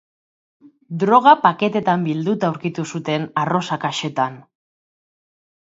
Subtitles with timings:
[1.03, 4.43] Droga paketetan bilduta aurkitu zuten arrosa kaxetan.